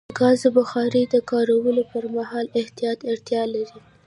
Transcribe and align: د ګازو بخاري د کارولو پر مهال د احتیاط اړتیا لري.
د 0.09 0.11
ګازو 0.19 0.49
بخاري 0.59 1.03
د 1.13 1.15
کارولو 1.31 1.83
پر 1.91 2.03
مهال 2.15 2.45
د 2.49 2.53
احتیاط 2.63 2.99
اړتیا 3.11 3.41
لري. 3.53 3.79